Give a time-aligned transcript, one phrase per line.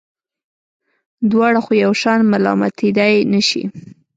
[1.31, 3.63] دواړه خو یو شان ملامتېدلای نه شي.